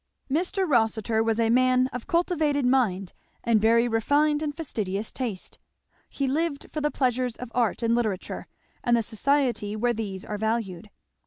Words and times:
Mr. 0.31 0.67
Rossitur 0.67 1.21
was 1.21 1.39
a 1.39 1.51
man 1.51 1.85
of 1.93 2.07
cultivated 2.07 2.65
mind 2.65 3.13
and 3.43 3.61
very 3.61 3.87
refined 3.87 4.41
and 4.41 4.57
fastidious 4.57 5.11
taste. 5.11 5.59
He 6.09 6.25
lived 6.25 6.65
for 6.71 6.81
the 6.81 6.89
pleasures 6.89 7.35
of 7.35 7.51
Art 7.53 7.83
and 7.83 7.93
Literature 7.93 8.47
and 8.83 8.97
the 8.97 9.03
society 9.03 9.75
where 9.75 9.93
these 9.93 10.25
are 10.25 10.39
valued. 10.39 10.89